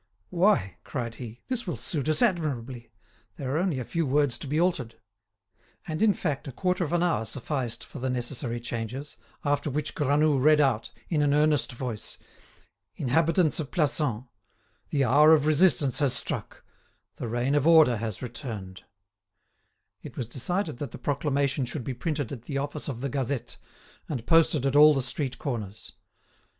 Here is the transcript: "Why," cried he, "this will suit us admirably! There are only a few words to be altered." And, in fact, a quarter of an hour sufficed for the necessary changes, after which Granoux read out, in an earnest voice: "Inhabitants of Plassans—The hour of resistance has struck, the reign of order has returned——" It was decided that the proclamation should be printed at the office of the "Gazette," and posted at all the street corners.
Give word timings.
"Why," 0.31 0.79
cried 0.83 1.13
he, 1.21 1.41
"this 1.45 1.67
will 1.67 1.77
suit 1.77 2.09
us 2.09 2.23
admirably! 2.23 2.89
There 3.35 3.53
are 3.55 3.59
only 3.59 3.77
a 3.77 3.85
few 3.85 4.03
words 4.07 4.39
to 4.39 4.47
be 4.47 4.59
altered." 4.59 4.95
And, 5.87 6.01
in 6.01 6.15
fact, 6.15 6.47
a 6.47 6.51
quarter 6.51 6.83
of 6.83 6.91
an 6.91 7.03
hour 7.03 7.23
sufficed 7.23 7.85
for 7.85 7.99
the 7.99 8.09
necessary 8.09 8.59
changes, 8.59 9.15
after 9.45 9.69
which 9.69 9.93
Granoux 9.93 10.39
read 10.39 10.59
out, 10.59 10.89
in 11.09 11.21
an 11.21 11.35
earnest 11.35 11.73
voice: 11.73 12.17
"Inhabitants 12.95 13.59
of 13.59 13.69
Plassans—The 13.69 15.03
hour 15.03 15.35
of 15.35 15.45
resistance 15.45 15.99
has 15.99 16.13
struck, 16.13 16.63
the 17.17 17.27
reign 17.27 17.53
of 17.53 17.67
order 17.67 17.97
has 17.97 18.23
returned——" 18.23 18.85
It 20.01 20.17
was 20.17 20.25
decided 20.25 20.77
that 20.79 20.89
the 20.89 20.97
proclamation 20.97 21.63
should 21.63 21.83
be 21.83 21.93
printed 21.93 22.31
at 22.31 22.45
the 22.45 22.57
office 22.57 22.87
of 22.87 23.01
the 23.01 23.09
"Gazette," 23.09 23.57
and 24.09 24.25
posted 24.25 24.65
at 24.65 24.75
all 24.75 24.95
the 24.95 25.03
street 25.03 25.37
corners. 25.37 25.91